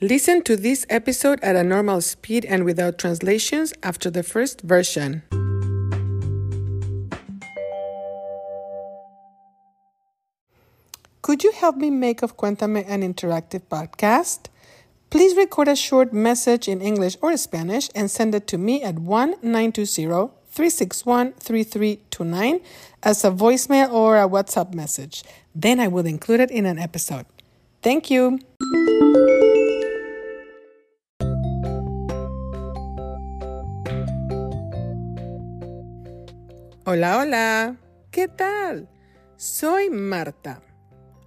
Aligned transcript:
Listen 0.00 0.42
to 0.42 0.56
this 0.56 0.84
episode 0.90 1.38
at 1.40 1.54
a 1.54 1.62
normal 1.62 2.00
speed 2.00 2.44
and 2.44 2.64
without 2.64 2.98
translations 2.98 3.72
after 3.82 4.10
the 4.10 4.24
first 4.24 4.60
version. 4.62 5.22
Could 11.22 11.44
you 11.44 11.52
help 11.52 11.76
me 11.76 11.90
make 11.90 12.22
of 12.22 12.36
Cuéntame 12.36 12.84
an 12.88 13.02
interactive 13.02 13.62
podcast? 13.70 14.48
Please 15.10 15.36
record 15.36 15.68
a 15.68 15.76
short 15.76 16.12
message 16.12 16.66
in 16.66 16.82
English 16.82 17.16
or 17.22 17.36
Spanish 17.36 17.88
and 17.94 18.10
send 18.10 18.34
it 18.34 18.48
to 18.48 18.58
me 18.58 18.82
at 18.82 18.98
1 18.98 19.34
361 19.40 21.32
3329 21.34 22.60
as 23.04 23.24
a 23.24 23.30
voicemail 23.30 23.92
or 23.92 24.18
a 24.18 24.28
WhatsApp 24.28 24.74
message. 24.74 25.22
Then 25.54 25.78
I 25.78 25.86
will 25.86 26.04
include 26.04 26.40
it 26.40 26.50
in 26.50 26.66
an 26.66 26.80
episode. 26.80 27.26
Thank 27.80 28.10
you. 28.10 28.40
Hola, 36.86 37.16
hola. 37.16 37.80
¿Qué 38.10 38.28
tal? 38.28 38.90
Soy 39.38 39.88
Marta. 39.88 40.60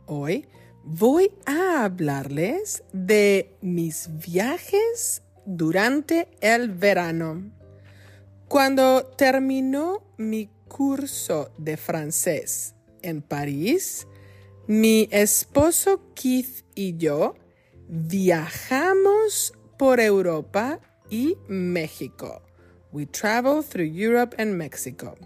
Hoy 0.06 0.48
voy 0.84 1.32
a 1.48 1.84
hablarles 1.84 2.84
de 2.94 3.58
mis 3.62 4.08
viajes 4.24 5.24
durante 5.48 6.28
el 6.42 6.70
verano. 6.70 7.52
Cuando 8.48 9.04
terminó 9.18 10.04
mi 10.18 10.48
curso 10.68 11.50
de 11.58 11.76
francés 11.76 12.76
en 13.02 13.24
París, 13.24 14.06
mi 14.68 15.10
esposo 15.12 16.14
Keith 16.14 16.68
y 16.76 16.98
yo 16.98 17.34
viajamos 17.88 19.54
por 19.80 20.00
Europa 20.00 20.80
y 21.10 21.36
México. 21.48 22.44
We 22.92 23.08
traveled 23.08 23.66
through 23.66 23.92
Europe 23.92 24.36
and 24.40 24.54
Mexico. 24.54 25.18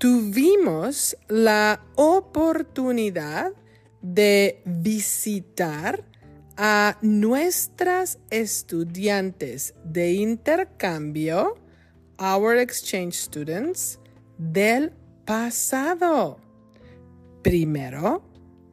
Tuvimos 0.00 1.14
la 1.28 1.84
oportunidad 1.94 3.52
de 4.00 4.62
visitar 4.64 6.02
a 6.56 6.96
nuestras 7.02 8.18
estudiantes 8.30 9.74
de 9.84 10.12
intercambio, 10.12 11.58
our 12.18 12.56
exchange 12.56 13.12
students, 13.12 14.00
del 14.38 14.90
pasado. 15.26 16.40
Primero, 17.42 18.22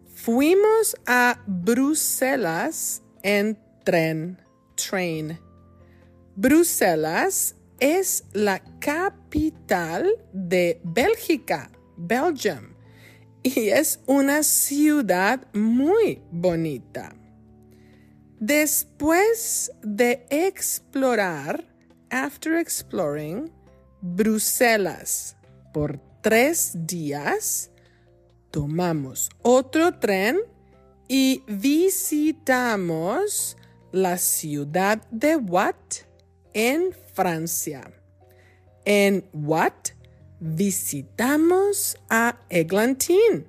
fuimos 0.07 0.95
a 1.07 1.43
Bruselas 1.45 3.03
en 3.21 3.59
tren, 3.83 4.41
train. 4.75 5.37
Bruselas 6.37 7.56
es 7.79 8.25
la 8.33 8.61
capital 8.79 10.09
de 10.33 10.81
Bélgica, 10.83 11.71
Belgium 11.97 12.75
y 13.43 13.69
es 13.69 13.99
una 14.05 14.43
ciudad 14.43 15.47
muy 15.53 16.21
bonita. 16.31 17.15
Después 18.39 19.71
de 19.81 20.25
explorar, 20.29 21.65
after 22.09 22.55
exploring, 22.55 23.51
Bruselas 24.01 25.35
por 25.73 25.99
tres 26.21 26.71
días, 26.85 27.71
tomamos 28.51 29.29
otro 29.41 29.97
tren 29.99 30.39
y 31.07 31.43
visitamos 31.47 32.77
la 33.91 34.17
ciudad 34.17 35.01
de 35.09 35.37
Watt 35.37 36.06
en 36.57 36.91
Francia. 37.13 37.93
En 38.83 39.23
Watt 39.31 39.91
visitamos 40.39 41.95
a 42.09 42.39
Eglantín. 42.49 43.45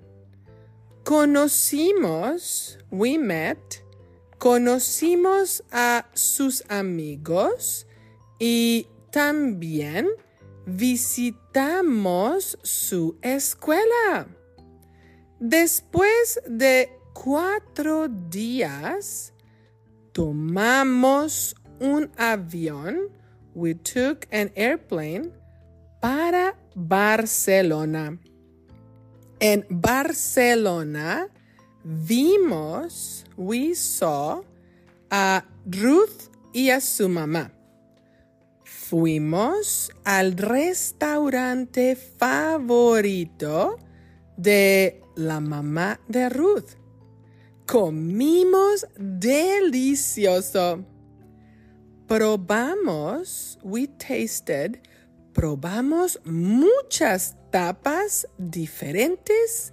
Conocimos, 1.05 2.79
we 2.91 3.17
met, 3.17 3.83
conocimos 4.37 5.65
a 5.71 6.07
sus 6.13 6.63
amigos 6.69 7.87
y 8.39 8.87
también 9.11 10.07
visitamos 10.67 12.59
su 12.63 13.17
escuela. 13.23 14.29
Después 15.41 16.43
de 16.47 16.91
cuatro 17.15 18.09
días, 18.09 19.33
tomamos 20.13 21.55
un 21.81 22.11
avión. 22.17 23.11
We 23.55 23.75
took 23.75 24.27
an 24.31 24.51
airplane 24.55 25.33
para 26.01 26.55
Barcelona. 26.75 28.19
En 29.41 29.65
Barcelona 29.69 31.29
vimos, 31.85 33.25
we 33.37 33.75
saw 33.75 34.43
a 35.11 35.45
Ruth 35.67 36.31
y 36.53 36.71
a 36.71 36.81
su 36.81 37.09
mamá. 37.09 37.53
Fuimos 38.65 39.91
al 40.05 40.37
restaurante 40.37 41.95
favorito 41.95 43.79
de 44.37 45.03
la 45.15 45.41
mamá 45.41 46.01
de 46.09 46.29
Ruth. 46.29 46.71
Comimos 47.67 48.87
delicioso. 48.97 50.85
Probamos, 52.09 53.59
we 53.63 53.87
tasted 53.87 54.81
probamos 55.39 56.19
muchas 56.25 57.37
tapas 57.53 58.27
diferentes 58.39 59.73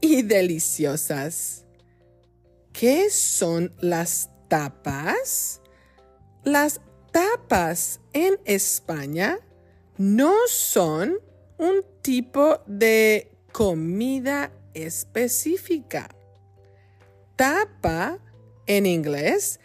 y 0.00 0.20
deliciosas. 0.20 1.64
¿Qué 2.74 3.08
son 3.08 3.72
las 3.80 4.28
tapas? 4.48 5.62
Las 6.44 6.82
tapas 7.12 8.00
en 8.12 8.38
España 8.44 9.38
no 9.96 10.34
son 10.48 11.16
un 11.56 11.82
tipo 12.02 12.60
de 12.66 13.32
comida 13.52 14.52
específica. 14.74 16.10
Tapa 17.36 18.18
en 18.66 18.84
inglés 18.84 19.60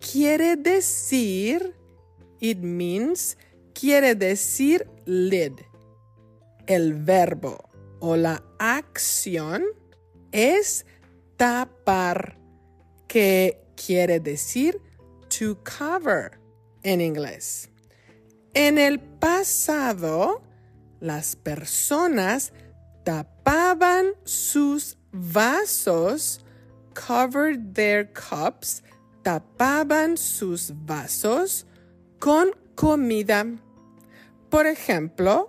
quiere 0.00 0.56
decir, 0.56 1.74
it 2.40 2.58
means, 2.58 3.36
quiere 3.74 4.14
decir 4.14 4.88
lid. 5.04 5.60
El 6.66 6.94
verbo 6.94 7.70
o 8.00 8.16
la 8.16 8.42
acción 8.58 9.64
es 10.32 10.84
tapar, 11.36 12.36
que 13.08 13.58
quiere 13.76 14.20
decir 14.20 14.80
to 15.28 15.56
cover 15.62 16.38
en 16.82 17.00
inglés. 17.00 17.68
En 18.54 18.78
el 18.78 18.98
pasado, 19.00 20.42
las 21.00 21.36
personas 21.36 22.52
tapaban 23.04 24.14
sus 24.24 24.96
vasos, 25.12 26.40
covered 26.94 27.74
their 27.74 28.04
cups, 28.12 28.82
tapaban 29.26 30.16
sus 30.16 30.72
vasos 30.86 31.66
con 32.20 32.52
comida. 32.76 33.44
Por 34.48 34.66
ejemplo, 34.68 35.48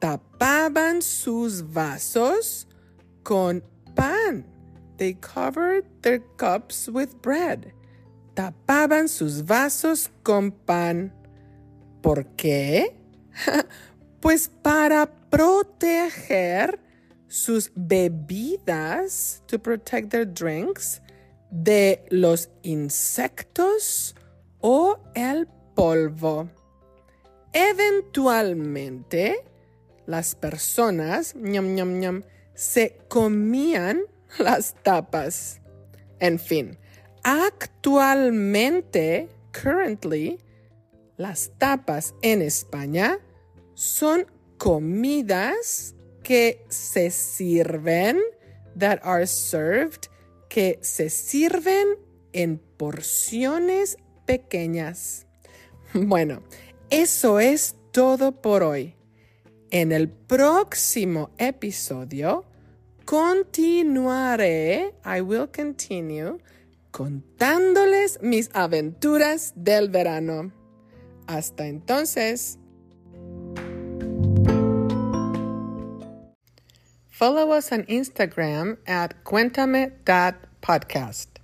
tapaban 0.00 1.00
sus 1.00 1.62
vasos 1.62 2.66
con 3.22 3.62
pan. 3.94 4.44
They 4.96 5.14
covered 5.14 5.84
their 6.02 6.18
cups 6.38 6.88
with 6.88 7.22
bread. 7.22 7.72
Tapaban 8.34 9.06
sus 9.08 9.44
vasos 9.44 10.10
con 10.24 10.50
pan. 10.50 11.12
¿Por 12.02 12.24
qué? 12.34 12.96
pues 14.20 14.50
para 14.60 15.06
proteger 15.30 16.80
sus 17.28 17.70
bebidas, 17.76 19.40
to 19.46 19.56
protect 19.56 20.10
their 20.10 20.24
drinks, 20.24 21.00
de 21.50 22.04
los 22.10 22.50
insectos 22.62 24.14
o 24.60 24.98
el 25.14 25.48
polvo. 25.74 26.50
Eventualmente, 27.52 29.44
las 30.06 30.34
personas 30.34 31.34
se 32.54 32.98
comían 33.08 34.02
las 34.38 34.74
tapas. 34.82 35.60
En 36.20 36.38
fin, 36.38 36.78
actualmente, 37.22 39.28
currently, 39.52 40.38
las 41.16 41.52
tapas 41.58 42.14
en 42.22 42.42
España 42.42 43.18
son 43.74 44.26
comidas 44.56 45.94
que 46.22 46.64
se 46.68 47.10
sirven, 47.10 48.20
that 48.76 49.00
are 49.02 49.26
served, 49.26 50.08
que 50.48 50.78
se 50.82 51.10
sirven 51.10 51.86
en 52.32 52.58
porciones 52.76 53.96
pequeñas. 54.26 55.26
Bueno, 55.94 56.42
eso 56.90 57.40
es 57.40 57.74
todo 57.92 58.42
por 58.42 58.62
hoy. 58.62 58.94
En 59.70 59.90
el 59.90 60.10
próximo 60.10 61.30
episodio 61.38 62.44
continuaré, 63.06 64.94
I 65.04 65.22
will 65.22 65.48
continue, 65.48 66.36
contándoles 66.90 68.18
mis 68.20 68.50
aventuras 68.52 69.54
del 69.56 69.88
verano. 69.88 70.52
Hasta 71.26 71.66
entonces. 71.66 72.58
Follow 77.18 77.50
us 77.50 77.72
on 77.72 77.84
Instagram 77.88 78.78
at 78.86 79.24
cuéntame.podcast. 79.24 81.40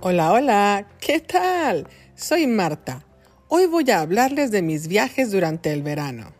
Hola, 0.00 0.32
hola, 0.32 0.86
¿qué 1.00 1.20
tal? 1.20 1.88
Soy 2.14 2.46
Marta. 2.46 3.02
Hoy 3.48 3.64
voy 3.64 3.90
a 3.90 4.02
hablarles 4.02 4.50
de 4.50 4.60
mis 4.60 4.88
viajes 4.88 5.30
durante 5.30 5.72
el 5.72 5.82
verano. 5.82 6.34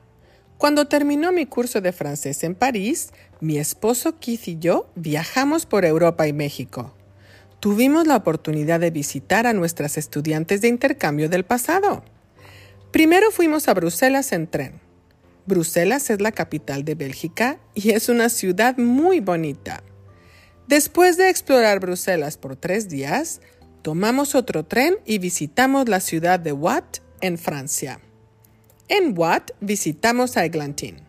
Cuando 0.59 0.89
terminó 0.89 1.33
mi 1.33 1.47
curso 1.47 1.81
de 1.81 1.93
francés 1.93 2.45
en 2.45 2.55
París, 2.55 3.15
mi 3.41 3.57
esposo 3.57 4.21
Keith 4.21 4.47
y 4.47 4.59
yo 4.59 4.91
viajamos 4.95 5.65
por 5.65 5.87
Europa 5.87 6.29
y 6.29 6.35
México. 6.35 6.93
Tuvimos 7.61 8.07
la 8.07 8.17
oportunidad 8.17 8.81
de 8.81 8.91
visitar 8.91 9.47
a 9.47 9.53
nuestras 9.53 9.99
estudiantes 9.99 10.63
de 10.63 10.69
intercambio 10.69 11.29
del 11.29 11.45
pasado. 11.45 12.03
Primero 12.91 13.31
fuimos 13.31 13.69
a 13.69 13.75
Bruselas 13.75 14.33
en 14.33 14.47
tren. 14.47 14.81
Bruselas 15.45 16.09
es 16.09 16.23
la 16.23 16.33
capital 16.33 16.87
de 16.87 16.95
Bélgica 16.95 17.61
y 17.75 17.91
es 17.91 18.09
una 18.09 18.31
ciudad 18.31 18.79
muy 18.79 19.21
bonita. 19.21 19.83
Después 20.69 21.19
de 21.19 21.29
explorar 21.29 21.81
Bruselas 21.81 22.39
por 22.39 22.57
tres 22.57 22.89
días, 22.89 23.43
tomamos 23.83 24.35
otro 24.35 24.65
tren 24.65 24.97
y 25.05 25.19
visitamos 25.19 25.87
la 25.87 26.01
ciudad 26.01 26.41
de 26.41 26.53
Watt, 26.53 26.99
en 27.21 27.37
Francia. 27.37 28.01
En 28.89 29.13
Watt 29.19 29.51
visitamos 29.61 30.39
a 30.39 30.47
Eglantín. 30.47 31.03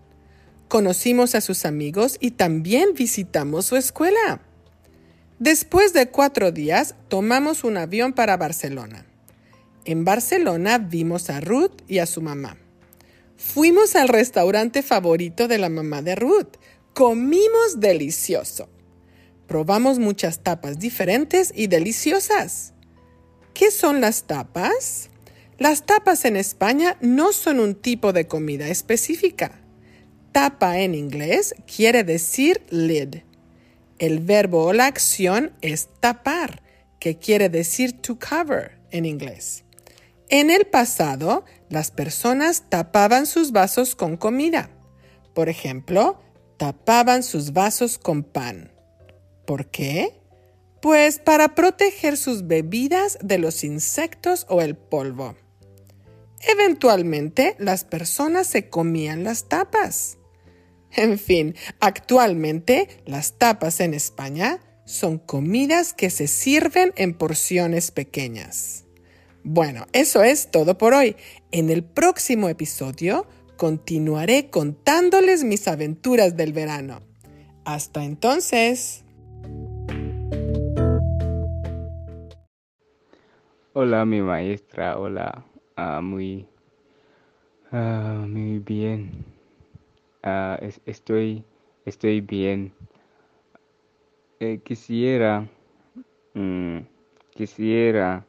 Conocimos 0.68 1.34
a 1.34 1.42
sus 1.42 1.64
amigos 1.64 2.18
y 2.20 2.32
también 2.32 2.94
visitamos 2.94 3.68
su 3.68 3.78
escuela. 3.78 4.42
Después 5.42 5.92
de 5.94 6.08
cuatro 6.08 6.52
días, 6.52 6.94
tomamos 7.08 7.64
un 7.64 7.76
avión 7.76 8.14
para 8.14 8.38
Barcelona. 8.38 9.08
En 9.86 10.06
Barcelona 10.06 10.78
vimos 10.78 11.32
a 11.32 11.40
Ruth 11.40 11.82
y 11.88 11.98
a 11.98 12.06
su 12.06 12.22
mamá. 12.22 12.58
Fuimos 13.38 13.96
al 13.96 14.08
restaurante 14.08 14.84
favorito 14.84 15.48
de 15.48 15.58
la 15.58 15.70
mamá 15.70 16.04
de 16.04 16.14
Ruth. 16.14 16.58
Comimos 16.94 17.80
delicioso. 17.80 18.70
Probamos 19.48 19.98
muchas 19.98 20.44
tapas 20.44 20.78
diferentes 20.78 21.52
y 21.56 21.66
deliciosas. 21.66 22.74
¿Qué 23.56 23.72
son 23.72 24.00
las 24.00 24.26
tapas? 24.26 25.10
Las 25.58 25.88
tapas 25.88 26.24
en 26.26 26.36
España 26.38 26.98
no 27.02 27.34
son 27.34 27.60
un 27.60 27.74
tipo 27.74 28.14
de 28.14 28.28
comida 28.28 28.68
específica. 28.68 29.60
Tapa 30.34 30.78
en 30.82 30.94
inglés 30.94 31.56
quiere 31.66 32.04
decir 32.04 32.62
lid. 32.70 33.24
El 34.02 34.20
verbo 34.20 34.64
o 34.64 34.74
la 34.74 34.88
acción 34.88 35.52
es 35.62 35.90
tapar, 36.00 36.64
que 37.00 37.20
quiere 37.20 37.50
decir 37.50 38.02
to 38.02 38.18
cover 38.18 38.80
en 38.90 39.06
inglés. 39.06 39.64
En 40.28 40.50
el 40.50 40.66
pasado, 40.66 41.46
las 41.70 41.92
personas 41.92 42.64
tapaban 42.68 43.28
sus 43.28 43.52
vasos 43.52 43.94
con 43.94 44.18
comida. 44.18 44.72
Por 45.36 45.50
ejemplo, 45.50 46.20
tapaban 46.58 47.22
sus 47.22 47.54
vasos 47.54 48.00
con 48.00 48.24
pan. 48.24 48.72
¿Por 49.46 49.68
qué? 49.68 50.20
Pues 50.82 51.20
para 51.20 51.54
proteger 51.54 52.18
sus 52.18 52.48
bebidas 52.48 53.20
de 53.22 53.38
los 53.38 53.64
insectos 53.64 54.48
o 54.50 54.62
el 54.62 54.76
polvo. 54.76 55.36
Eventualmente 56.40 57.56
las 57.60 57.84
personas 57.84 58.48
se 58.48 58.68
comían 58.68 59.24
las 59.24 59.48
tapas. 59.48 60.18
En 60.96 61.18
fin, 61.18 61.56
actualmente 61.80 62.88
las 63.06 63.38
tapas 63.38 63.80
en 63.80 63.94
España 63.94 64.60
son 64.86 65.20
comidas 65.20 65.94
que 65.94 66.10
se 66.10 66.28
sirven 66.28 66.92
en 66.98 67.14
porciones 67.14 67.92
pequeñas. 67.92 68.86
Bueno, 69.44 69.86
eso 69.94 70.24
es 70.24 70.52
todo 70.52 70.78
por 70.78 70.94
hoy. 70.94 71.16
En 71.52 71.70
el 71.70 71.84
próximo 71.84 72.50
episodio 72.50 73.26
continuaré 73.58 74.50
contándoles 74.50 75.44
mis 75.44 75.68
aventuras 75.68 76.36
del 76.36 76.54
verano. 76.54 77.02
Hasta 77.64 78.04
entonces. 78.04 79.04
Hola, 83.74 84.04
mi 84.06 84.22
maestra, 84.22 84.98
hola, 85.00 85.46
ah, 85.78 86.02
muy, 86.02 86.46
ah, 87.72 88.26
muy 88.28 88.60
bien. 88.60 89.41
Ah, 90.24 90.60
estoy, 90.86 91.44
estoy 91.86 92.22
bien. 92.22 92.74
Eh, 94.40 94.60
quisiera, 94.64 95.48
mm, 96.34 96.80
quisiera 97.36 98.26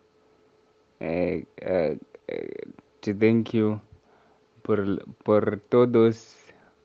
eh, 1.00 1.44
eh, 1.58 1.98
to 3.00 3.14
thank 3.14 3.52
you 3.54 3.80
por, 4.62 5.04
por 5.24 5.60
todos 5.68 6.36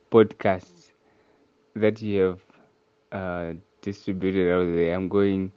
podcasts 0.10 0.94
that 1.76 2.02
you 2.02 2.38
have 3.12 3.58
distributed 3.82 4.52
out 4.52 4.66
there. 4.74 4.94
I'm 4.94 5.08
going 5.10 5.52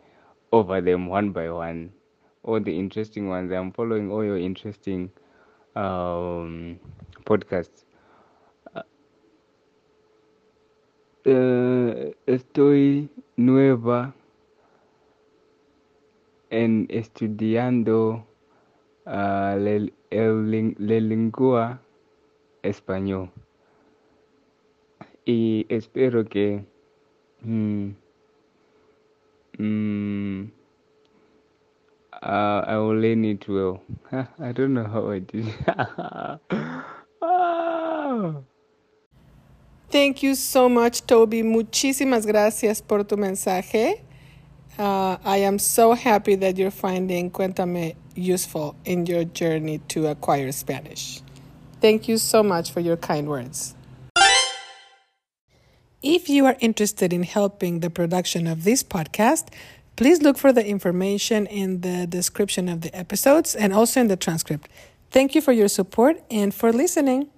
over 0.52 0.80
them 0.80 1.06
one 1.08 1.30
by 1.32 1.50
one 1.50 1.92
all 2.42 2.60
the 2.60 2.76
interesting 2.78 3.28
ones. 3.28 3.52
I'm 3.52 3.72
following 3.72 4.10
all 4.10 4.24
your 4.24 4.38
interesting 4.38 5.10
um, 5.76 6.78
podcasts. 7.24 7.84
Uh, 11.26 12.14
estoy 12.24 13.10
nueva 13.36 14.14
en 16.48 16.86
estudiando 16.88 18.26
uh, 19.04 19.54
la, 19.58 19.90
lengua 20.08 21.82
español 22.62 23.30
y 25.26 25.66
espero 25.68 26.24
que 26.24 26.64
mm, 27.42 27.90
I 32.22 32.78
will 32.78 32.98
learn 32.98 33.26
it 33.26 33.46
well. 33.46 33.82
I 34.38 34.52
don't 34.52 34.72
know 34.72 34.84
how 34.84 35.10
I 35.10 35.18
did. 35.18 35.52
Thank 39.90 40.22
you 40.22 40.34
so 40.34 40.68
much, 40.68 41.06
Toby. 41.06 41.42
Muchísimas 41.42 42.26
gracias 42.26 42.80
por 42.80 43.04
tu 43.04 43.16
mensaje. 43.16 44.00
Uh, 44.78 45.16
I 45.24 45.38
am 45.38 45.58
so 45.58 45.94
happy 45.94 46.36
that 46.36 46.56
you're 46.56 46.70
finding 46.70 47.30
Cuéntame 47.30 47.96
useful 48.14 48.76
in 48.84 49.04
your 49.06 49.24
journey 49.24 49.78
to 49.88 50.06
acquire 50.06 50.52
Spanish. 50.52 51.22
Thank 51.80 52.08
you 52.08 52.18
so 52.18 52.42
much 52.42 52.70
for 52.70 52.80
your 52.80 52.96
kind 52.96 53.28
words. 53.28 53.74
If 56.02 56.30
you 56.30 56.46
are 56.46 56.56
interested 56.60 57.12
in 57.12 57.24
helping 57.24 57.80
the 57.80 57.90
production 57.90 58.46
of 58.46 58.64
this 58.64 58.82
podcast, 58.82 59.48
Please 60.00 60.22
look 60.22 60.38
for 60.38 60.50
the 60.50 60.66
information 60.66 61.46
in 61.46 61.82
the 61.82 62.06
description 62.06 62.70
of 62.70 62.80
the 62.80 62.94
episodes 62.96 63.54
and 63.54 63.70
also 63.70 64.00
in 64.00 64.08
the 64.08 64.16
transcript. 64.16 64.66
Thank 65.10 65.34
you 65.34 65.42
for 65.42 65.52
your 65.52 65.68
support 65.68 66.22
and 66.30 66.54
for 66.54 66.72
listening. 66.72 67.28